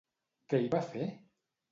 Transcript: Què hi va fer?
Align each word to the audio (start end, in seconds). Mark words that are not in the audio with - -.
Què 0.53 0.61
hi 0.63 0.71
va 0.75 0.79
fer? 0.93 1.05